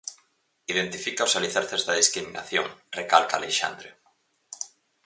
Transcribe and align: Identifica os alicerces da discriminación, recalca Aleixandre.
Identifica 0.73 1.27
os 1.27 1.35
alicerces 1.39 1.81
da 1.87 1.97
discriminación, 2.01 2.67
recalca 2.99 3.33
Aleixandre. 3.37 3.89